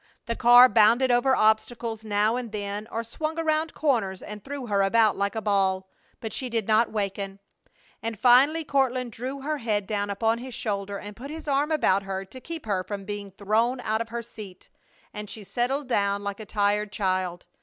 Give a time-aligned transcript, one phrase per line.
[0.25, 4.81] The car bounded over obstacles now and then, or swung around corners and threw her
[4.81, 7.37] about like a ball, but she did not waken;
[8.01, 12.01] and finally Courtland drew her head down upon his shoulder and put his arm about
[12.01, 14.69] her to keep her from being thrown out of her seat;
[15.13, 17.45] and she settled down like a tired child.